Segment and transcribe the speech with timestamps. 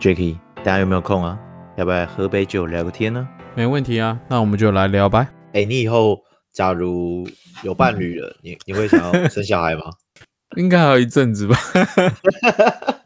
[0.00, 1.36] Jacky，大家有没有空啊？
[1.76, 3.28] 要不要喝杯酒聊个天呢？
[3.56, 5.28] 没问题啊，那我们就来聊吧。
[5.52, 6.22] 哎，你以后
[6.52, 7.28] 假如
[7.64, 9.82] 有伴侣了， 你你会想要生小孩吗？
[10.56, 11.56] 应该还有一阵子吧。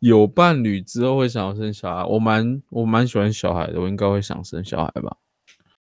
[0.00, 5.14] 有伴侣之后会想要生小孩，我蛮我蛮喜欢小孩的，我应该会想生小孩吧。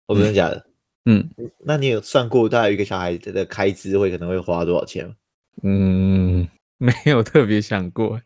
[0.08, 0.66] 哦，真的假的？
[1.04, 1.30] 嗯，
[1.64, 5.14] 那你有算过大概一个小孩的开支会可能会花多少钱吗？
[5.62, 6.48] 嗯，
[6.78, 8.20] 没有特别想过，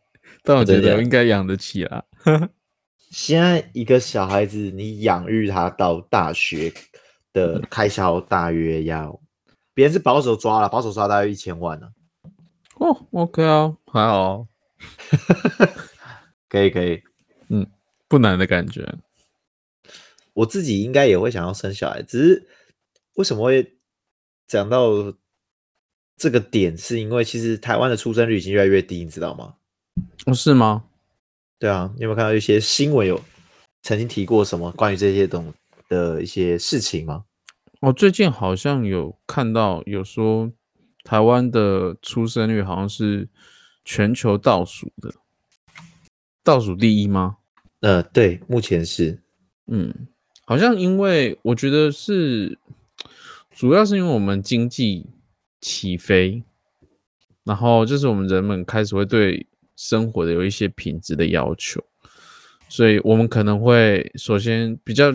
[0.45, 2.05] 但我觉得我应该养得起啦。
[3.11, 6.73] 现在一个小孩子，你养育他到大学
[7.33, 9.21] 的开销大约要，
[9.73, 11.89] 别人是保守抓了，保守抓大约一千万呢。
[12.75, 14.47] 哦，OK 啊，还好，
[16.51, 17.03] 可以可以，
[17.49, 17.67] 嗯，
[18.07, 18.97] 不难的感觉。
[20.35, 22.49] 我自己应该也会想要生小孩，只是
[23.15, 23.79] 为什么会
[24.47, 24.91] 讲到
[26.17, 29.55] 这个点，是因为其实台湾的出生率已经越来越低，你知道吗？
[30.27, 30.85] 哦，是吗？
[31.59, 33.21] 对啊，你有没有看到一些新闻有
[33.83, 35.53] 曾经提过什么关于这些东
[35.89, 37.25] 的一些事情吗？
[37.81, 40.51] 我最近好像有看到有说
[41.03, 43.29] 台湾的出生率好像是
[43.85, 45.15] 全球倒数的，
[46.43, 47.37] 倒数第一吗？
[47.81, 49.23] 呃，对，目前是，
[49.67, 50.09] 嗯。
[50.47, 52.59] 好像因为我觉得是，
[53.51, 55.07] 主要是因为我们经济
[55.59, 56.43] 起飞，
[57.45, 61.83] 然后就是我们人们开始会对生活的有一些品质的要求，
[62.69, 65.13] 所以我们可能会首先比较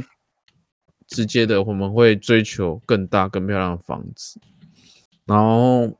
[1.07, 4.39] 直接的，我们会追求更大更漂亮的房子，
[5.25, 5.97] 然后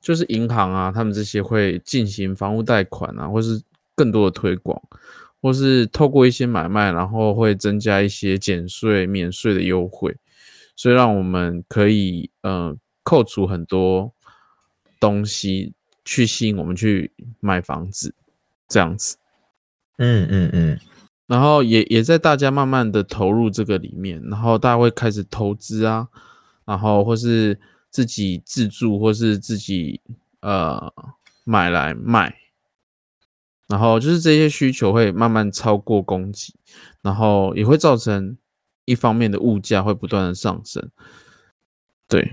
[0.00, 3.62] 就是银行啊，他们这些会进行房屋贷款啊，或是
[3.94, 4.80] 更多的推广。
[5.42, 10.16] 或是透过一些买卖，然后会增加一些减税、免税的优惠，
[10.74, 14.10] 所以让我们可以呃扣除很多
[14.98, 15.74] 东西，
[16.04, 18.14] 去吸引我们去买房子，
[18.68, 19.16] 这样子。
[19.98, 20.80] 嗯嗯嗯。
[21.26, 26.06] 然后也也在大家慢慢的投入这个里面，然后大家会开始投资啊，
[26.66, 27.58] 然后或是
[27.90, 30.00] 自己自住，或是自己
[30.40, 30.92] 呃
[31.44, 32.36] 买来卖。
[33.66, 36.52] 然后就是这些需求会慢慢超过供给，
[37.00, 38.36] 然后也会造成
[38.84, 40.90] 一方面的物价会不断的上升。
[42.06, 42.30] 对，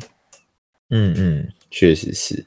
[0.90, 2.46] 嗯嗯，确实是。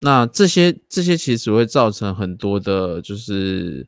[0.00, 3.86] 那这些这些其实会造成很多的，就是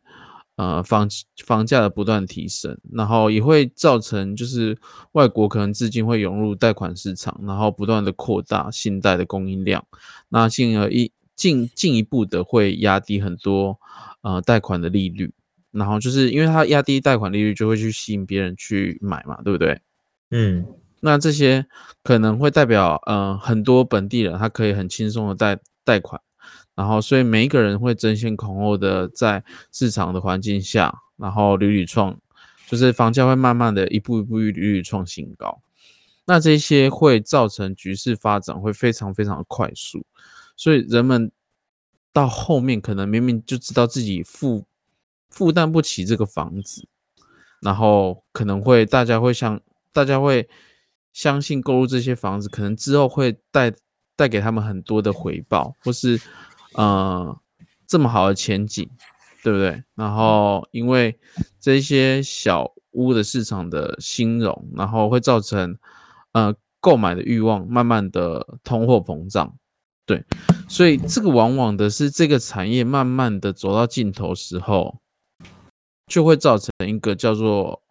[0.57, 1.09] 呃房
[1.45, 4.77] 房价的不断提升，然后也会造成就是
[5.13, 9.87] 外国可能资金会涌入贷款市场，然后不断的扩大信贷的供应量，
[10.29, 11.13] 那进而一。
[11.37, 13.79] 进进一步的会压低很多
[14.21, 15.33] 呃贷款的利率，
[15.71, 19.81] 然后就是因为它压低贷款利率，就会去吸引别人去买嘛，对不对？
[20.33, 20.67] 嗯，
[21.01, 21.65] 那这些
[22.03, 26.21] 可能会代表呃很多本地人他可以很轻松的贷贷款，
[26.75, 32.19] 然后所以每一个人会争先恐后的在市场的环境下，然后屡屡创，
[32.69, 35.61] 就是房价会慢慢的一步一步屡屡创新高，
[36.25, 40.05] 那这些会造成局势发展会非常非常的快速。
[40.57, 41.33] 所以人们
[42.13, 44.67] 到后面可能明明就知道自己负
[45.29, 46.87] 负担不起这个房子，
[47.61, 49.61] 然后可能会大家会相
[49.93, 50.49] 大家会
[51.13, 53.73] 相信购入这些房子，可能之后会带
[54.21, 56.21] 带给他们很多的回报，或是
[56.75, 57.35] 呃
[57.87, 58.87] 这么好的前景，
[59.43, 59.83] 对不对？
[59.95, 61.19] 然后因为
[61.59, 65.79] 这些小屋的市场的兴荣，然后会造成
[66.33, 69.57] 呃购买的欲望慢慢的通货膨胀。
[70.05, 70.23] 对，
[70.69, 74.99] 所以这个往往的是这个产业慢慢的走到尽头时候，
[76.09, 77.83] 就会造成一个叫做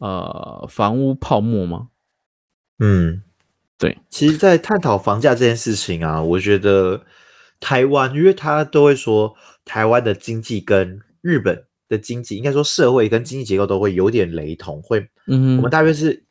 [0.00, 1.88] 呃房屋泡沫吗？
[2.78, 3.22] 嗯，
[3.82, 3.98] 对。
[4.08, 7.04] 其实，在探讨房价这件事情啊，我觉得
[7.58, 9.34] 台湾，因为他都会说
[9.64, 16.24] 台湾的经济跟日本的经济，应该说社会跟经济结构都会有点雷同，会，嗯，我们大约是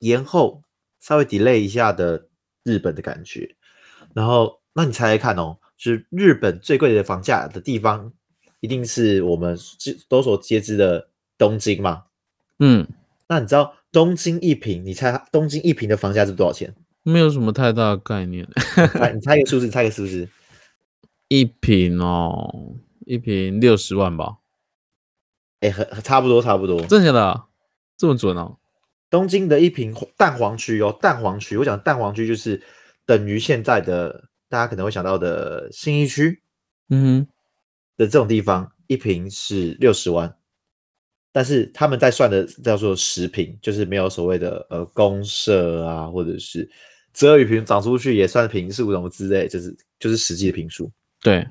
[0.00, 0.64] 延后
[0.98, 2.26] 稍微 delay 一下的
[2.64, 3.54] 日本的感觉。
[4.12, 8.12] 然后，那你猜猜看哦，就是日本最贵的房价的地方，
[8.58, 9.56] 一定是我们
[10.08, 12.04] 都所皆知的东京嘛？
[12.58, 12.88] 嗯，
[13.28, 16.72] 那你知道东京一平，你猜东京一平的房价是多少钱？
[17.02, 18.48] 没有什么太大的概念。
[18.94, 20.28] 来，你猜一个数字，猜个数字。
[21.26, 24.36] 一平哦，一平六十万吧？
[25.58, 26.80] 哎，很差不多，差不多。
[26.86, 27.44] 真的假的？
[27.96, 28.58] 这么准哦？
[29.10, 32.62] 东京的一平蛋黄区哦，蛋黄区，我讲蛋黄区就是。
[33.04, 36.42] 等于现在的大家可能会想到的新一区，
[36.90, 37.26] 嗯哼，
[37.96, 40.36] 的这种地方，一平是六十万，
[41.32, 46.68] 但是他们在算的叫做实平，就是没有所谓的呃公社啊，或者是
[47.12, 50.90] 折雨平涨出去也算平数什么之类，就是就是实际的平数。
[51.20, 51.46] 对，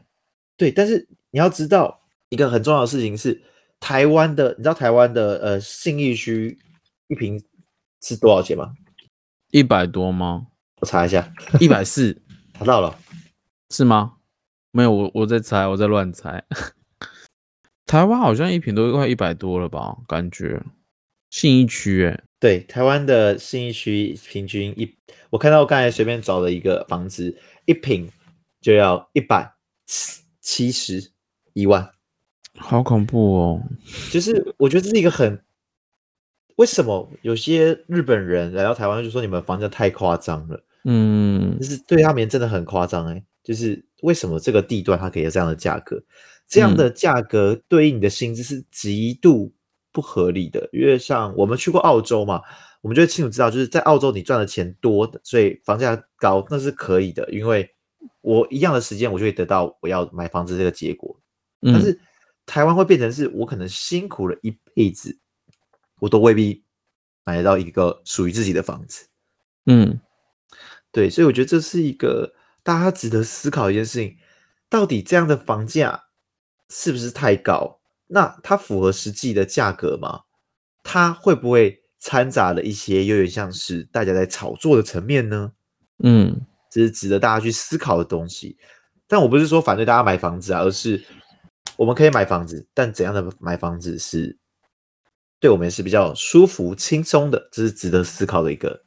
[0.58, 3.42] 对，但是你要知道，一个很重要的事情是，
[3.80, 6.58] 台湾的，你知道台湾的呃信义区
[7.08, 7.42] 一平
[8.02, 8.74] 是多少钱吗？
[9.52, 10.48] 一百多吗？
[10.82, 12.22] 我查一下，一百四
[12.58, 12.98] 查到了，
[13.70, 14.14] 是吗？
[14.72, 16.44] 没有，我我在猜，我在乱猜。
[17.88, 19.98] 台湾好像一平都快一百多了吧？
[20.07, 20.62] 感觉
[21.30, 24.94] 信义区，哎，对，台湾的信义区平均一，
[25.30, 28.10] 我看到我刚才随便找了一个房子，一平
[28.60, 29.54] 就要一百
[30.42, 31.12] 七十
[31.54, 31.89] 一万，
[32.57, 33.63] 好恐怖哦！
[34.12, 35.42] 就是我觉得这是一个很，
[36.57, 40.62] 为什么有些日本人来到台湾就说你们房价太夸张了？
[40.83, 46.04] 嗯，就是对他们真的很夸张哎，就是为什么这个地段它可以有这样的价格？
[46.48, 49.54] 这样的价格对应你的薪资是极度
[49.92, 52.42] 不合理的，因为像我们去过澳洲嘛，
[52.82, 57.70] 我们就会清楚知道，就是在澳洲你赚的钱多，所以房价高那是可以的，因为
[58.22, 61.20] 我一样的时间我就会得到我要买房子这个结果。
[61.62, 62.00] 但是
[62.46, 65.18] 台湾会变成是我可能辛苦了一辈子，
[66.00, 66.64] 我都未必
[67.26, 69.08] 买得到一个属于自己的房子。
[69.66, 70.00] 嗯，
[70.94, 72.34] 对，所以我觉得这是一个
[72.64, 74.16] 大家值得思考一件事情，
[74.70, 76.06] 到底这样的房价。
[76.69, 77.80] 是不是太高？
[78.10, 80.22] 那它符合实际的价格吗？
[80.81, 85.52] 它会不会掺杂了一些有点像是大家在炒作的层面呢？
[86.02, 86.40] 嗯，
[86.72, 88.58] 这是值得大家去思考的东西。
[89.08, 91.04] 但我不是说反对大家买房子啊，而是
[91.75, 94.38] 我们可以买房子，但怎样的买房子是
[95.42, 97.50] 对我们是比较舒服、轻松的？
[97.52, 98.84] 这是值得思考的一个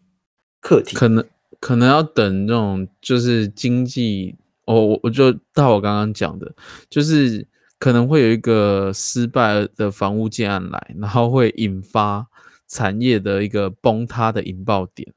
[0.63, 0.97] 课题。
[0.97, 1.23] 可能
[1.61, 6.55] 可能要等那种就是经济，哦，我我就到我刚刚讲的，
[6.89, 7.47] 就是。
[7.81, 12.29] 可能会有一个失败的房屋建案来，然后会引发
[12.69, 15.13] 产业的一个崩塌的引爆点，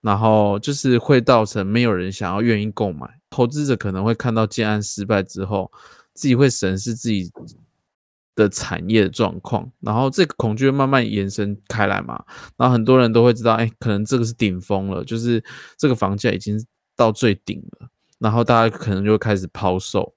[0.00, 3.08] 然后就是会造成没有人想要愿意购买。
[3.30, 5.70] 投资者可能会看到建案失败之后，
[6.12, 7.30] 自己会审视自己
[8.34, 12.24] 的产业的状况，然后这个恐惧慢慢延伸开来嘛。
[12.56, 15.42] 然后很多人都会知道，哎，可能这个是顶峰了，就是
[15.78, 16.60] 这个房价已经
[16.96, 17.88] 到最顶了，
[18.18, 20.15] 然后大家可能就会开始抛售。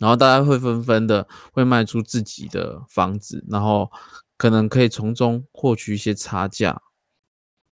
[0.00, 3.90] 然后大家会纷纷的会卖出自己的房子，然后
[4.38, 6.80] 可能可以从中获取一些差价，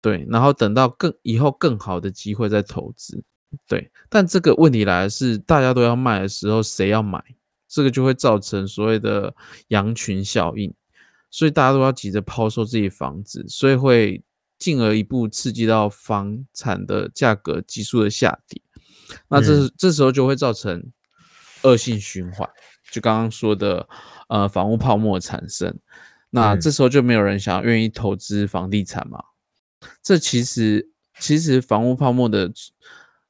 [0.00, 3.24] 对，然后等到更以后更好的机会再投资，
[3.66, 3.90] 对。
[4.08, 7.20] 但这个问题来是，大家都要卖的时候，谁要买？
[7.66, 9.34] 这个就会造成所谓的
[9.68, 10.72] 羊群效应，
[11.28, 14.22] 所以大家都要急着抛售自己房子，所以会
[14.60, 18.62] 进而一步刺激到房产的价格急速的下跌。
[19.28, 20.92] 那这这时候就会造成。
[21.62, 22.48] 恶性循环，
[22.90, 23.88] 就刚刚说的，
[24.28, 25.78] 呃，房屋泡沫产生，
[26.30, 29.22] 那这时候就没有人想要愿意投资房地产嘛？
[30.02, 32.52] 这其实，其实房屋泡沫的，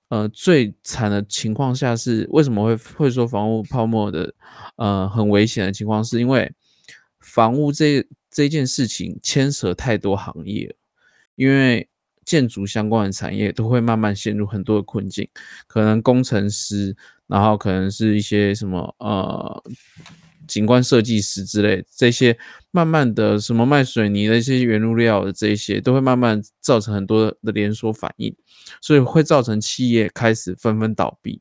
[0.09, 4.35] 呃，最惨的情况下是为什么会会说房屋泡沫的，
[4.77, 6.53] 呃，很危险的情况，是因为
[7.21, 10.75] 房屋这这件事情牵扯太多行业，
[11.37, 11.89] 因为
[12.25, 15.29] 建筑相关的产业都会慢慢陷入很多的困境，
[15.67, 16.97] 可能工程师。
[17.33, 19.65] 然后可能是一些什么呃
[20.47, 22.39] 景观设计师之类，这些
[22.73, 28.37] 慢慢的什么卖水泥的一些原物料的这些，都会慢慢造成很多的连锁反应，
[28.83, 31.41] 所以会造成企业开始纷纷倒闭，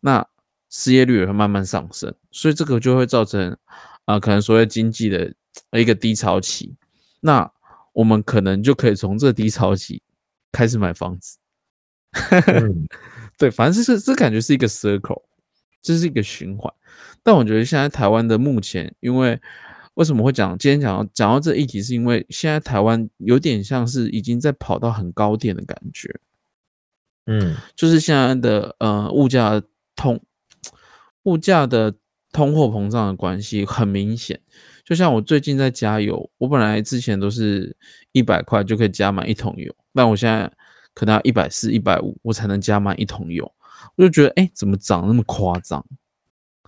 [0.00, 0.26] 那
[0.68, 3.56] 失业率也会慢慢上升，所以这个就会造成
[4.04, 5.32] 啊可能所谓经济的
[5.72, 6.76] 一个低潮期，
[7.20, 7.50] 那
[7.94, 10.02] 我们可能就可以从这低潮期
[10.52, 11.38] 开始买房子，
[13.38, 15.22] 对，反正是这感觉是一个 circle。
[15.82, 16.72] 这是一个循环，
[17.22, 19.40] 但我觉得现在台湾的目前，因为
[19.94, 26.14] 为什么会讲今天讲到讲到这一题，是因为现在台湾有点像是已经在跑到很高点的感觉，
[27.26, 29.62] 嗯，就是现在的呃物价
[29.96, 30.20] 通
[31.24, 31.94] 物价的
[32.32, 34.40] 通货膨胀的关系很明显。
[34.84, 37.76] 就像我最近在加油，我本来之前都是
[38.12, 40.50] 一百块就可以加满一桶油，但我现在
[40.94, 43.50] 可能要一百四、一百五，我才能加满一桶油。
[43.96, 45.84] 我就觉得，哎，怎么涨那么夸张？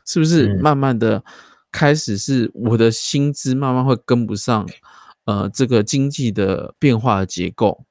[0.05, 1.25] 是不是慢慢的
[1.71, 4.69] 开始是我的薪资慢慢会跟不上，
[5.25, 7.85] 呃，这个经济的变化的结构？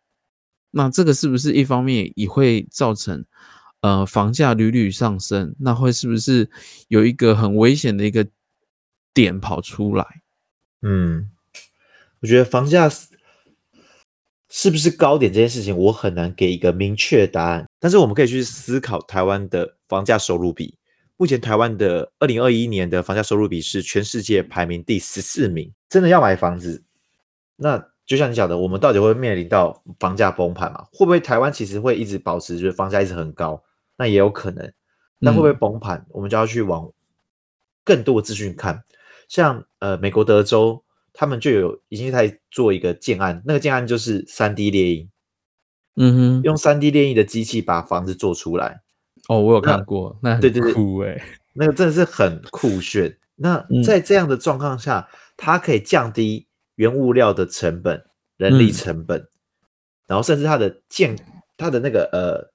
[0.71, 3.25] 那这个是不是一方面也会造成，
[3.81, 5.55] 呃，房价屡屡上升？
[5.59, 6.49] 那会是不是
[6.87, 8.27] 有一个很危险的一个
[9.13, 10.05] 点跑出来？
[10.81, 11.31] 嗯，
[12.19, 12.89] 我觉得房价。
[14.53, 17.69] 是不是高点这件事情，我很难给一个明确答案。
[17.81, 20.77] 但是我们可以去思考台湾的房价收入比。
[21.17, 25.73] 目前台湾的二零二一年的房价收入比是全世界排名第十四名。
[25.89, 26.83] 真的要买房子，
[27.55, 30.85] 那就像你讲的，我们到底会面临到房价崩盘吗？
[30.93, 33.63] 会不会台湾其实会一直保持就是房价一直很高？
[33.97, 34.71] 那也有可能。
[35.19, 36.03] 那会不会崩盘？
[36.09, 36.91] 我们就要去往
[37.83, 38.83] 更多的资讯看，
[39.27, 40.83] 像呃美国德州，
[41.13, 45.07] 他们就有已经在做一个建案，那个建案就是三 D 猎鹰，
[45.95, 48.81] 嗯哼，用三 D 猎鹰的机器把房子做出来，
[49.27, 50.73] 哦，我有看过，那对对对。
[50.73, 51.21] 酷哎，
[51.53, 53.17] 那个真的是很酷炫。
[53.35, 53.83] 那嗯。
[53.83, 58.05] 在这样的状况下，它可以降低原物料的成本、
[58.37, 58.73] 人力嗯。
[58.73, 59.27] 成本，
[60.07, 61.17] 然后甚至它的建
[61.57, 62.53] 它的那个呃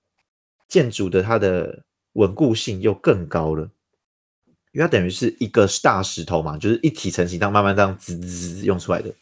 [0.66, 3.64] 建筑的它的稳固性又更高了，
[4.73, 9.12] 因为它等于是一个大石头嘛，就是一体成型，这样慢慢这样滋滋滋用出来的，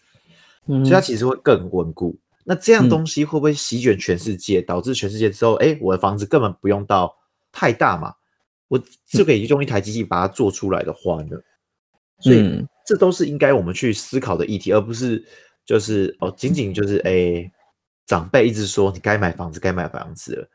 [0.69, 0.85] 嗯。
[0.85, 2.17] 所以它其实会更稳固。
[2.45, 2.89] 那这样嗯。
[2.89, 7.17] 东西会不会席卷全世界，导致全世界之后，哎，我的房子根本不用到
[7.51, 8.15] 太大嘛，
[8.69, 11.37] 我就可以用一台机器把它做出来的话呢？
[12.21, 12.69] 所以嗯。
[12.87, 15.25] 这都是应该我们去思考的议题，而不是
[15.65, 17.51] 就是哦，仅仅就是哎，
[18.05, 20.49] 长辈一直说你该买房子，该买房子了。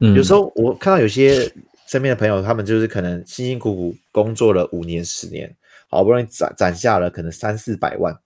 [0.00, 1.48] 嗯，有时候我看到有些
[1.86, 5.56] 身边的朋友，他们就是可能辛辛苦苦工作了五年、十年，
[5.88, 8.18] 好不容易攒攒下了可能三四百万，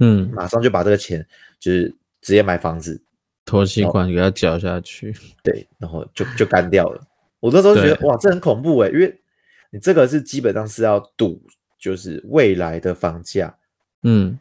[0.00, 0.30] 嗯。
[0.34, 1.26] 马上就把这个钱
[1.58, 1.94] 就是
[2.26, 3.00] 直接买房子，
[3.44, 5.14] 拖吸管给它缴下去，
[5.44, 7.00] 对，然后就就干掉了。
[7.38, 9.20] 我那时候觉得哇，这很恐怖哎，因为
[9.70, 11.40] 你这个是基本上是要赌，
[11.78, 13.56] 就是未来的房价。
[14.02, 14.36] 嗯。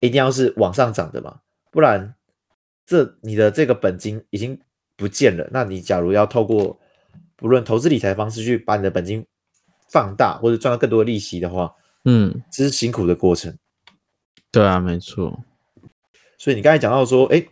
[0.00, 1.38] 一定要是往上涨的嘛，
[1.70, 2.12] 不然
[2.84, 4.58] 这你的这个本金已经
[4.96, 5.48] 不见了。
[5.52, 6.76] 那你假如要透过
[7.36, 9.24] 不论投资理财方式去把你的本金
[9.88, 11.72] 放大或者赚到更多的利息的话，
[12.04, 13.56] 嗯，这是辛苦的过程。
[14.50, 15.44] 对啊，没错，
[16.42, 17.46] 所以你刚才讲到说，哎，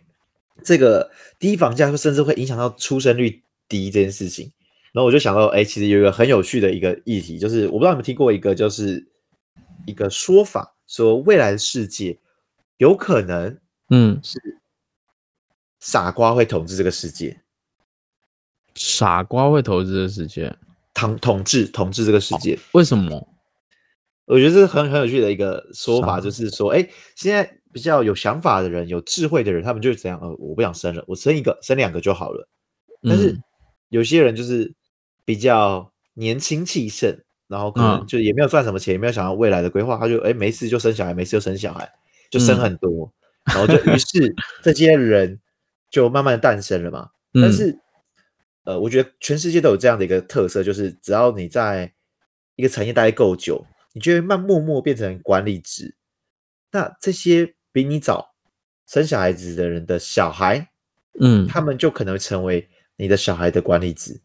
[0.65, 4.51] 这个低房价甚至会影响到出生率低这件事情，
[4.91, 9.07] 然后我就想到，哎，其实有一个很有趣的一个议题，就是我不知道你们听过一个，就是
[9.87, 12.19] 一个说法，说未来的世界
[12.79, 13.57] 有可能
[13.91, 14.37] 嗯，是
[15.79, 17.39] 傻瓜会统治这个世界，
[18.75, 20.53] 傻瓜会投资的世界，
[20.93, 22.59] 统统治统治这个世界。
[22.73, 23.25] 为什么？
[24.25, 30.19] 我觉得这是很很有趣的一个说法，就是说，哎，现在比较有想法的人、有智慧的人，他们就是怎样？
[30.21, 32.47] 呃，我不想生了，我生一个、生两个就好了。
[33.03, 33.43] 但是嗯
[33.89, 34.73] 有些人就是
[35.25, 41.91] 比较年轻气盛，然后可能嗯就也没有赚什么钱，也没有想到未来的规划，他就哎没事就生小孩，没事就生小孩，
[42.29, 43.11] 就生嗯很多，
[43.45, 45.39] 然后就于是这些人
[45.89, 47.09] 就慢慢的诞生了嘛。
[47.33, 47.79] 但嗯是，
[48.65, 51.93] 呃，我觉得全世界都有这样的一个特色，就是只要你在
[52.55, 55.95] 一个产业待得够久，你就会慢默默变成管理职。
[56.71, 58.33] 那这些比你早
[58.85, 60.69] 生小孩子的人的小孩，
[61.19, 64.19] 嗯，他们就可能成为你的小孩的管理职，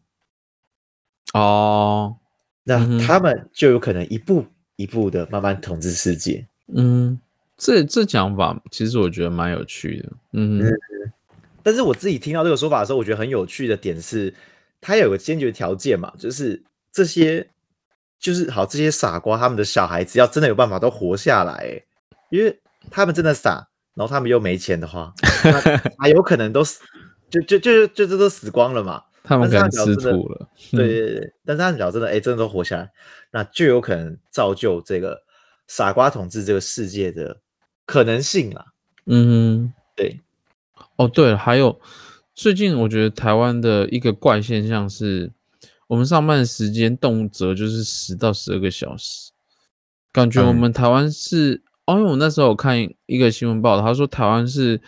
[1.33, 2.17] 哦，
[2.63, 6.45] 那他们就有可能一步一步的慢慢统治世界。
[6.75, 7.19] 嗯，
[7.57, 10.71] 这这讲法其实我觉得蛮有趣的，嗯哼。
[11.63, 14.33] 但是我自己听到这个说法的时候，我觉得很有趣的点是，
[14.79, 17.45] 它有个先决条件嘛，就是这些
[18.19, 21.85] 就是好这些傻瓜他们的小孩子要真的有办法都活下来，欸
[22.29, 22.57] 因为
[22.89, 25.13] 他们真的傻，然后他们又没钱的话，
[25.43, 26.81] 那 还有可能都死，
[27.29, 29.03] 就就就就这都死光了嘛。
[29.23, 32.89] 他们可能吃土了，对对对，但是他们只要真的哎真的都活下来，
[33.31, 35.21] 那就有可能造就这个
[35.67, 37.41] 傻瓜统治这个世界的
[37.85, 38.67] 可能性啦。
[39.05, 39.27] 嗯
[39.67, 39.73] 哼。
[39.97, 40.21] 对，
[40.95, 41.81] 哦，对了，还有
[42.35, 45.31] 最近我觉得台湾的一个怪现象是，
[45.87, 49.31] 我们上班的时间动辄就是十到十二个小时，
[50.13, 52.77] 感觉我嗯们台湾是，哦，因为我那时候我看
[53.07, 54.79] 一个新闻报道，他说台湾是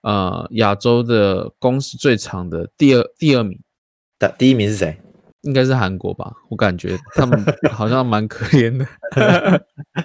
[0.00, 3.60] 呃亚洲的工时最长的第二第二名，
[4.18, 4.98] 的第一名是谁？
[5.42, 8.86] 应该是韩国吧，我感觉他们好像蛮可怜的，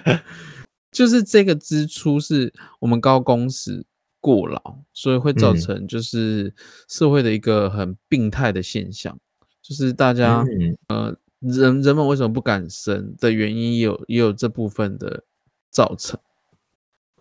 [0.92, 3.84] 就是这个支出是我们高工时
[4.20, 5.56] 过劳，所以会造嗯。
[5.60, 6.54] 成就是
[6.88, 9.18] 社会的一个很病态的现象，
[9.60, 10.44] 就是大家、
[10.90, 11.16] 嗯。
[11.40, 15.24] 人人们为什么不敢生的原因也有也有这部分的
[15.72, 16.20] 造成，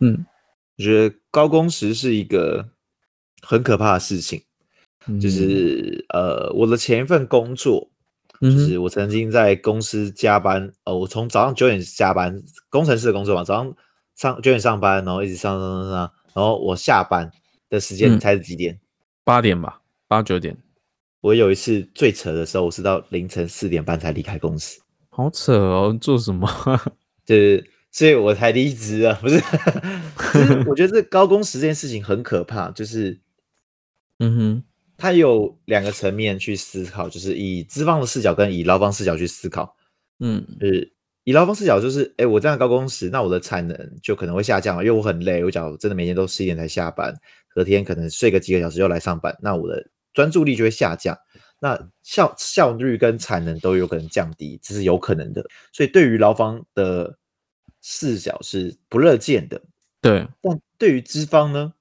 [0.02, 0.26] 嗯，
[0.78, 2.68] 我觉得高工时是一个
[3.42, 4.44] 很可怕的事情。
[5.20, 7.90] 就嗯是呃，我的前一份工作，
[8.40, 12.40] 就是我曾经在公司加班，呃，我从早上九点加班，
[12.70, 13.76] 工程师的工作嘛，早上
[14.16, 17.32] 上九点上班，然后一直上上上上，然后我下班
[17.68, 18.80] 的时间，猜是几点？
[19.24, 20.56] 八点吧，八九点，
[21.22, 24.80] 我有一次最扯的时候，我是到凌晨四点半才离开公司，
[25.10, 26.48] 好扯哦，做什么？
[27.26, 29.40] 就是所以我才离职啊，不是？
[30.34, 33.20] 就是我觉得这高工时这件事情很可怕，就是
[34.20, 34.64] 嗯哼，
[34.98, 39.76] 它有两个层面去思考，就是以资方的视角跟以劳方视角去思考。
[40.20, 40.94] 嗯就是
[41.24, 45.44] 以劳方视角，就是哎，我这样高工时，那我的产能就可能会下降了，因为我很累。
[45.44, 47.14] 我假如真的每天都十一点才下班，
[47.50, 51.18] 隔天可能睡个几个小时又来上班，那我的专注力就会下降。
[51.60, 55.46] 那效效率跟产能都有可能降低，这是有可能的。
[55.72, 57.16] 所以对于劳方的
[57.82, 59.62] 视角是不乐见的。
[60.02, 61.74] 对，但对于资方呢？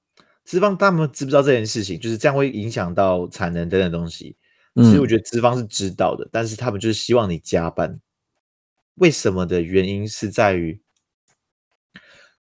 [0.43, 1.99] 资方他们知不知道这件事情？
[1.99, 4.35] 就是这样会影响到产能等等东西。
[4.75, 7.99] 其实我觉得资方是知道的，但是他们就是希望你加班。
[8.95, 10.81] 为什么的原因是在于，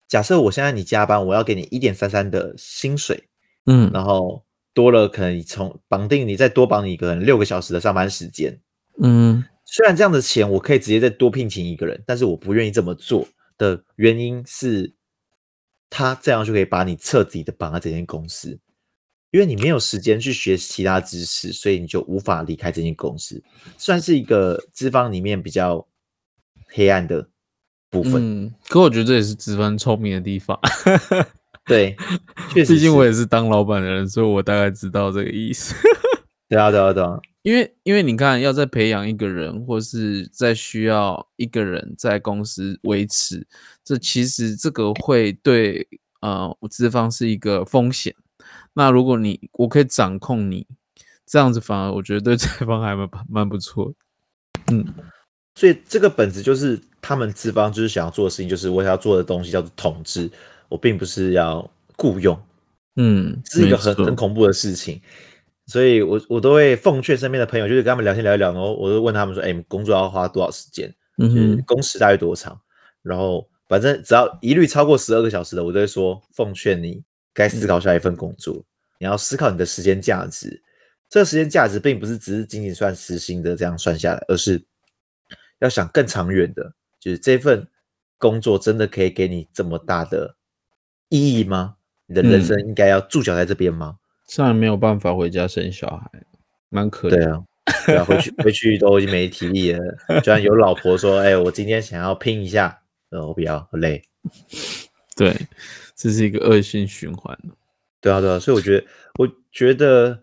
[0.07, 3.27] 假设我现在你加班，我要给你一点三三的薪水，
[3.65, 8.59] 嗯，然后多了可能从绑定你再多绑你可能六个小时的上班时间，
[9.01, 13.27] 嗯，虽然这样的钱我可以直接再多聘请一个人，但是我不愿意这么做
[13.57, 14.93] 的原因是，
[15.89, 18.59] 他这样就可以把你彻底的绑在这间公司。
[19.31, 23.43] 因为你没有时间去学其他知识，所以你就无法离开这间公司，
[23.77, 25.85] 算是一个资方里面比较
[26.69, 27.29] 黑暗的
[27.89, 28.13] 部分。
[28.15, 30.57] 嗯，可我觉得这也是资方聪明的地方。
[31.67, 31.97] 对，
[32.53, 35.75] 确实，毕竟我也是当老板的人，所以我大概知道这个意思。
[36.47, 37.19] 对啊，对啊，对啊。
[37.47, 43.47] 因为，因为你看，要再培养一个人，或是再需要一个人在公司维持，
[43.85, 45.87] 这其实这个会对
[46.19, 48.13] 呃资方是一个风险。
[48.73, 50.67] 那如果你我可以掌控你，
[51.25, 53.93] 这样子反而我觉得对资方还蛮蛮不错。
[54.69, 54.85] 嗯，
[55.55, 60.29] 所以这个本质就是他们资方就是想要做的事情，就是我想要做的东西叫做统治，
[60.67, 62.37] 我并不是要雇佣。
[62.97, 64.99] 嗯，是一个很很恐怖的事情。
[65.67, 70.93] 所以我我都会奉劝身边的朋友，就是跟他们聊天聊一聊，然后我就问他们说：“哎，工作要花多少时间？
[71.17, 72.59] 嗯，工时大约多长？
[73.03, 77.03] 然后反正只要一律超过十二个小时的，我都会说奉劝你。”
[77.37, 78.65] 该思考下一份工作，
[78.99, 80.59] 你要思考你的时间价值。
[81.07, 84.59] 这个时间价值并不是只是仅仅算时薪的这样算下来，而是
[85.59, 87.67] 要想更长远的，就是这份
[88.17, 90.35] 工作真的可以给你这么大的
[91.09, 91.75] 意义吗？
[92.07, 93.97] 你的人生应该要驻脚在这边吗？
[94.27, 96.23] 虽然没有办法回家生小孩，
[96.69, 97.15] 蛮可怜。
[97.15, 97.43] 对啊，
[97.87, 99.79] 对啊，回去回去都已经没体力了。
[100.19, 104.03] 就算有老婆说：“哎，我今天想要拼一下。”呃，我比较累。
[105.15, 105.35] 对。
[105.95, 107.35] 这是一个恶性循环
[107.99, 108.85] 对啊，对啊，所以我觉得，
[109.17, 110.21] 我觉得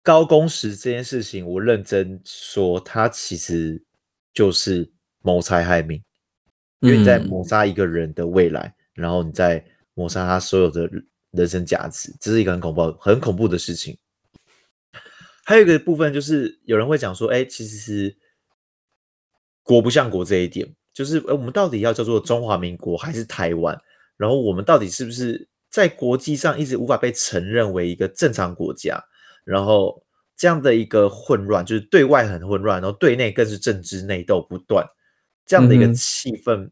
[0.00, 3.82] 高工时这件事情，我认真说，它其实
[4.32, 4.88] 就是
[5.22, 6.00] 谋财害命，
[6.78, 10.88] 因为你在谋杀一个人的未来，然后你在谋杀他所有的
[11.32, 13.98] 人生价值，这是一个很恐怖、很恐怖的事情。
[15.44, 18.16] 还有一个部分就是，有人会讲说，哎，其实是
[19.62, 23.78] 国不像国这一点，就是哎，我们到底要叫做中华民国还是台湾？
[24.16, 29.02] 然后我们到底是不是在国际上一直无法被承认为一个正常国家？
[29.44, 30.04] 然后
[30.36, 34.86] 这样的一个混乱，就是对外很混乱，然后对内更是政治内斗不断，
[35.46, 36.68] 这样的一个气氛，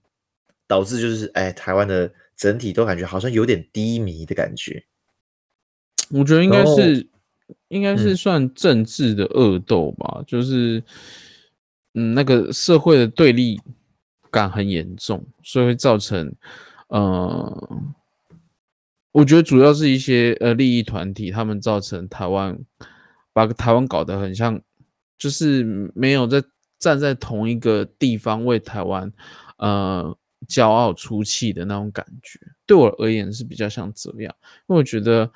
[0.66, 4.84] 导致就是哎，台湾的整体都感觉好像有点低迷的感觉。
[6.10, 7.08] 我觉得应该是
[7.68, 10.82] 应该是算政治的恶斗吧，就是
[11.94, 13.60] 嗯，那个社会的对立
[14.30, 16.34] 感很严重，所以会造成。
[16.88, 17.92] 嗯，
[19.10, 22.56] 我觉得主要是一些呃利益团体，他们造成台湾
[23.32, 24.60] 把台湾搞得很像，
[25.18, 25.64] 就是
[25.96, 26.44] 没有在
[26.78, 29.12] 站在同一个地方为台湾
[29.56, 30.16] 呃
[30.48, 32.38] 骄傲出气的那种感觉。
[32.66, 34.34] 对我而言是比较像这样，
[34.68, 35.30] 因为我觉得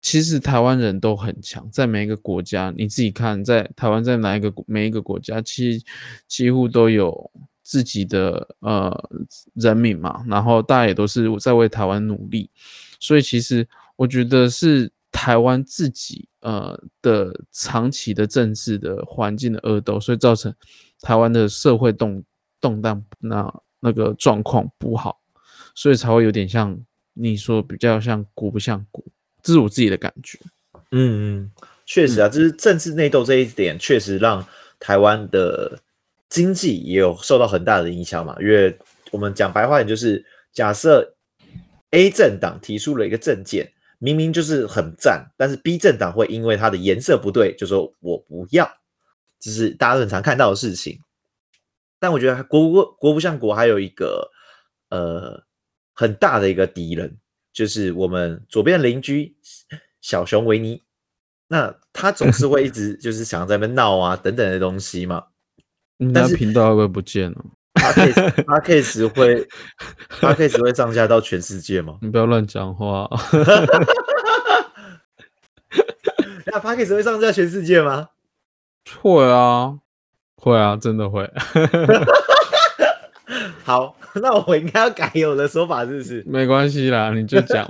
[0.00, 5.84] 其实台湾人都很强，在每一个国家，你自己看，在台湾在哪一个每一个国家，其实
[6.26, 7.30] 几乎都有。
[7.68, 9.10] 自己的呃
[9.54, 12.48] 人民嘛，然后大家也都是在为台湾努力，
[13.00, 20.54] 所以其实我觉得是台湾自己呃的长期的政治的环境的恶斗，所以造成
[21.00, 22.22] 台湾的社会动
[22.60, 25.20] 动荡那那个状况不好，
[25.74, 26.78] 所以才会有点像
[27.14, 29.04] 你说比较像国不像国，
[29.42, 30.38] 这是我自己的感觉。
[30.90, 31.50] 嗯嗯，
[31.84, 34.46] 确实啊，就是政治内斗这一点，确实让
[34.78, 35.80] 台湾的。
[36.28, 38.36] 经济也有受到很大的影响嘛？
[38.40, 38.76] 因为
[39.12, 41.14] 我们讲白话点，就是假设
[41.92, 48.68] A 政党提出了一个政见，明明就是很赞，但是 B 政党会因为它的颜色不对，就说我不要，
[49.38, 50.98] 这是大家很常看到的事情。
[51.98, 54.30] 但我觉得国国国不像国，还有一个
[54.90, 55.42] 呃
[55.94, 57.18] 很大的一个敌人，
[57.52, 59.36] 就是我们左边的邻居
[60.00, 60.82] 小熊维尼。
[61.48, 65.26] 那他总是会一直 就是想在那边闹啊等等的东西嘛。
[66.12, 67.44] 但是频道会不会不见了？
[67.74, 69.46] 他 case 他 case 会
[70.20, 71.98] 他 case 会上架到全世界吗？
[72.02, 73.08] 你不要乱讲话。
[76.46, 78.08] 那 p a c k a s e 会上架全世界吗？
[79.02, 79.78] 会啊，
[80.36, 81.28] 会啊，真的会。
[83.64, 86.22] 好，那我应该要改我的说法，是不是？
[86.30, 87.68] 没关系啦，你就讲，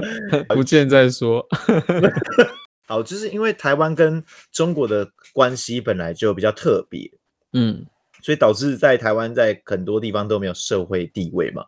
[0.48, 1.46] 不见再说。
[2.86, 7.10] 好，就是因为台湾跟中国的关系本来就比较特别，
[7.52, 7.86] 嗯
[8.20, 11.64] 所以导致在台湾在很多地方都没有社会地位嘛。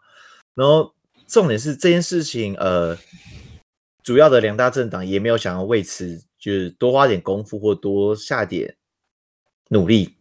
[0.55, 0.93] 然后
[1.27, 2.97] 重点是这件事情，呃，
[4.03, 8.77] 主要的两大政党也没有想要为此就是多花点功夫或多下点
[9.69, 10.17] 努力，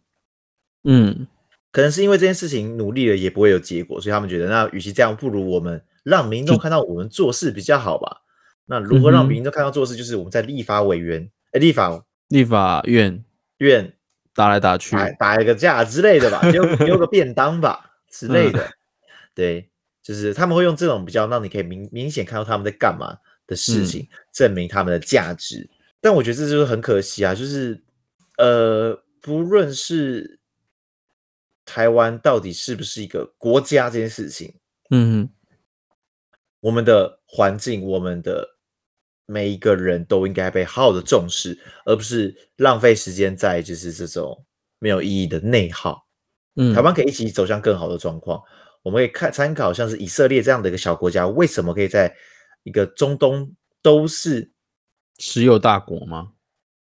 [0.84, 1.26] 嗯。
[1.72, 8.22] 可能是因为这件事情努力了也不会有结果，所以他们觉得那与其这样，不如我们让民众看到我们做事比较好吧。
[8.66, 13.24] 那如何让民众看到做事，就是我们在立法委员、哎立法立法院。
[13.58, 13.92] 院
[14.34, 18.68] 打来打去，打打一个架之类的吧， 丢丢个便当吧之类的。
[19.34, 19.68] 对，
[20.02, 23.16] 就是他们会用这种比较让你可以明明显看到他们在干嘛
[23.46, 25.68] 的事情，证明他们的价值。
[26.00, 27.80] 但我觉得这就是很可惜啊，就是
[28.38, 30.39] 呃，不论是
[31.70, 34.52] 台湾到底是不是一个国家这件事情，
[34.90, 35.30] 嗯哼
[36.58, 38.56] 我们的环境，我们的
[39.26, 44.44] 每一个人都应该被好好的重视，而不是浪费时间在就是这种
[44.80, 46.04] 没有意义的内耗。
[46.56, 48.42] 嗯，台湾可以一起走向更好的状况。
[48.82, 52.12] 我们可以看参考像是以色列这样的一个小国家，为什么可以在
[52.64, 54.50] 一个中东都是
[55.18, 56.32] 石油大国吗？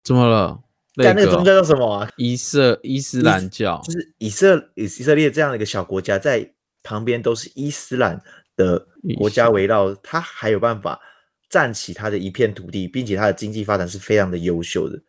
[0.03, 0.63] 怎么了？
[1.03, 2.11] 个但那个宗教叫什么啊？
[2.17, 8.23] 伊色伊斯兰教，就是以色以色列这样的一个小国家，在旁边都是伊斯兰
[8.57, 11.01] 的国家围绕，它还有办法
[11.49, 15.03] 占起它的一片土地，并且它的经济发展是非常的优秀的。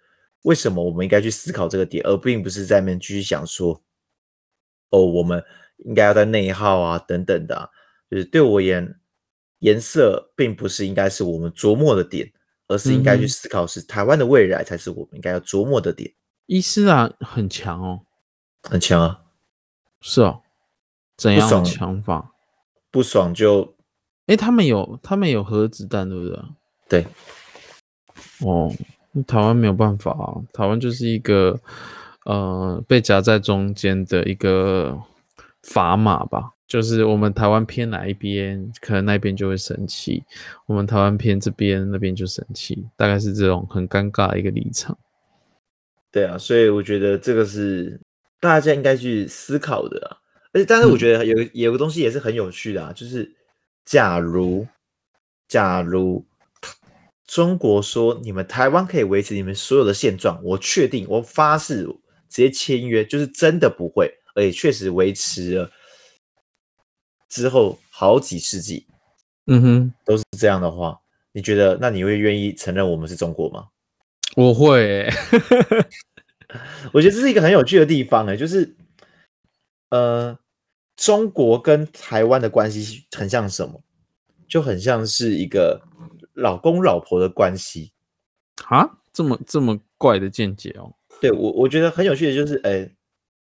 [0.43, 3.84] 为什么我们应该去思考这个点，而并不是在那边继续想说，
[4.91, 5.43] 哦，我们
[5.86, 7.69] 应该要在内耗啊等等的、啊，
[8.10, 8.95] 就是对我而言，
[9.60, 12.32] 颜色并不是应该是我们琢磨的点，
[12.67, 16.12] 而是应该去思考是台湾的未来才是我们应该要琢磨的点。
[16.47, 18.01] 伊斯兰很强哦，
[18.63, 19.21] 很强啊，
[20.01, 20.41] 是哦，
[21.17, 22.32] 怎样的爽强法？
[22.91, 23.75] 不爽就
[24.28, 26.43] 诶，他们有他们有核子弹，对不对？
[26.88, 27.08] 对，
[28.39, 28.73] 哦，
[29.12, 31.60] 那台湾没有办法啊，台湾就是一个
[32.25, 34.99] 呃被夹在中间的一个
[35.62, 36.54] 砝码吧。
[36.67, 40.23] 就是我们台湾偏哪一边，可能那边就会生气；
[40.65, 44.97] 我们台湾偏这边，那边就生气，大概是这种很尴尬的一个立场。
[46.12, 47.99] 对啊，所以我觉得这个是
[48.39, 50.17] 大家应该去思考的啊。
[50.54, 53.30] 而且，但是我嗯觉得有个有个东西也是很有趣的啊，就是
[53.84, 54.65] 假如
[55.47, 56.25] 假如
[57.28, 61.84] 中国说你们台湾可以维持你们所有的现状，我确定，我发誓，
[62.30, 65.69] 直接签约，就是真的不会，而且确实维持了
[67.36, 68.88] 之后好几世纪
[69.48, 70.98] 嗯哼，都是这样的话，
[71.34, 73.67] 你觉得那你会愿意承认我们是中国吗？
[74.38, 75.13] 我会、欸，
[76.93, 78.74] 我觉得这是一个很有趣的地方哎、就是
[79.89, 80.38] 呃，
[80.95, 83.82] 中国跟台湾的关系很像什么？
[84.48, 85.82] 就很像是一个
[86.34, 87.91] 老公老婆的关系。
[88.67, 90.93] 啊，这么这么怪的见解哦。
[91.19, 92.89] 对我，我觉得很有趣的就是，哎、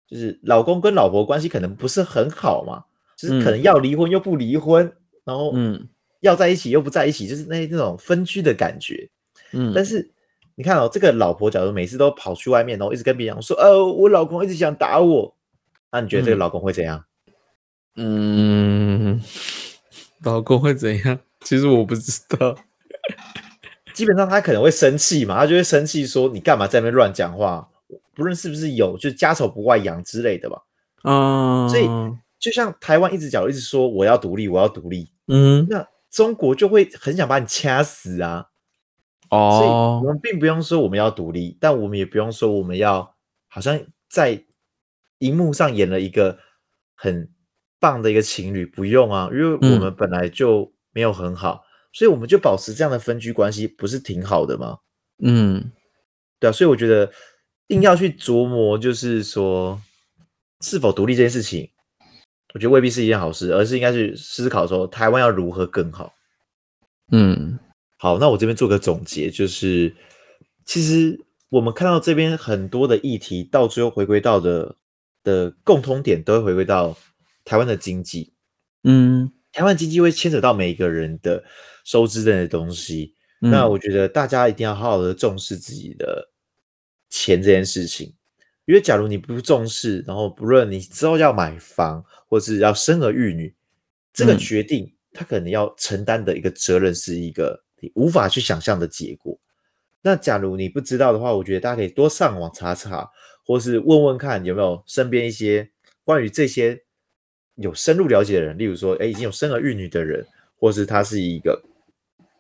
[0.07, 2.85] 就是老公跟老婆关系可能不是很好嘛，
[3.17, 4.93] 就是可能嗯要离婚又不离婚，
[5.25, 5.89] 然后嗯
[6.21, 9.09] 要在一起又不在一起，就是那那种分居的感觉。
[9.53, 10.11] 嗯，但是
[10.55, 15.35] 你看哦，这个老婆假如每次都跑去外面，然后一直跟别人讲说，呃，我老公一直想打我，
[15.91, 17.05] 那你觉得这个嗯老公会怎样？
[17.97, 19.21] 嗯，
[20.23, 21.19] 老公会怎样？
[21.41, 22.57] 其实我不知道。
[23.95, 27.67] 基本上他可能会生气嘛，他就会生气说你干嘛在那边乱讲话，
[28.15, 30.61] 不论是不是有，就家丑不外扬之类的吧。
[31.05, 31.87] 嗯，所以
[32.39, 38.47] 就像台湾一直讲一直说我要独立，我要独立，嗯，那中国就会很想把你掐死啊。
[39.29, 43.17] 所以我哦，们并不用说我们要独立，但我们也不用说我们要
[43.49, 43.77] 好像
[44.09, 44.45] 在
[45.19, 46.39] 荧幕上演了一个
[46.95, 47.29] 很
[47.81, 54.79] 棒的一个情侣，不用啊，因为我嗯们本来就没有很好，所以我们就保持这样的分居关系，不是挺好的吗？
[55.19, 55.73] 嗯
[56.39, 57.11] 对啊，所以我觉得
[57.69, 59.81] 硬要去琢磨，就是说
[60.61, 61.69] 是否独立这件事情，
[62.57, 66.15] 我觉得未必是一件好事，而是应该去思考说台湾要如何更好。
[67.13, 67.59] 嗯
[67.99, 69.95] 好，那我这边做个总结，就是
[70.65, 74.75] 其实我们看到这边很多的议题，到最后回归到的
[75.23, 76.97] 的共通点，都会回归到
[77.45, 78.33] 台湾的经济。
[78.85, 81.45] 嗯，台湾经济会牵扯到每一个人的
[81.85, 83.13] 收支类的东西。
[83.39, 86.31] 那嗯我觉得大家一定要好好的重视自己的
[87.11, 88.15] 钱这件事情，
[88.67, 93.55] 因为假如你不重视，然后不论你之后要买房或是要生儿育女，
[94.13, 99.39] 这个嗯决定他可能要承担的一个责任是一个你无法去想象的结果。
[100.03, 103.11] 那假如你不知道的话，我觉得大家可以多上网查查，
[103.45, 105.71] 或是问问看有没有身边一些
[106.05, 106.83] 关于这些
[107.55, 110.27] 有深入了解的人，例如说，哎，已经有生儿育女的人，
[110.59, 111.63] 或是他是一个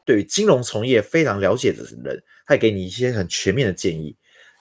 [0.04, 4.16] 对于金融从业非常了解的人，他也给你一些很全面的建议。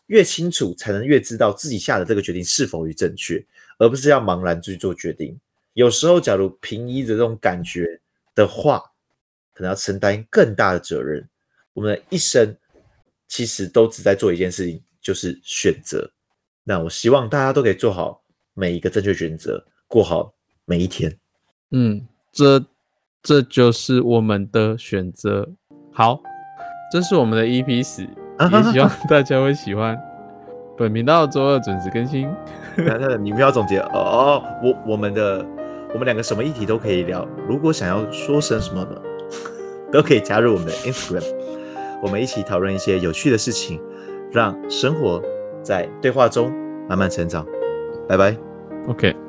[0.07, 3.43] 越清楚，才能越知道自己下的这个决定是否于正确，
[3.77, 5.39] 而不是要茫然去做决定。
[5.73, 7.99] 有时候，假如凭依着这种感觉
[8.33, 8.79] 的话，
[9.53, 11.27] 可能要承担更大的责任。
[11.73, 12.55] 我们的一生
[13.27, 16.11] 其实都只在做一件事情，就是选择。
[16.63, 20.33] 那我希望大家都可以做好每一个正确选择，过好
[20.65, 21.17] 每一天。
[21.71, 22.65] 嗯，这
[23.21, 25.51] 这就是我们的选择。
[25.91, 26.21] 好，
[26.91, 28.07] 这是我们的 EP 十，
[28.39, 29.98] 也 希望大家会喜欢。
[30.78, 32.30] 本频道周二准时更新。
[32.76, 35.45] 那那你们要总结哦，我我们的
[35.93, 37.26] 我们两个什么议题都可以聊。
[37.48, 39.02] 如果想要说成什么呢，
[39.91, 41.24] 都可以加入我们的 Instagram，
[42.02, 43.80] 我们一起讨论一些有趣的事情，
[44.34, 45.21] 让生活
[45.62, 46.52] 在对话中
[46.89, 47.45] 慢慢成长。
[48.08, 48.36] 拜拜。
[48.89, 49.24] OK。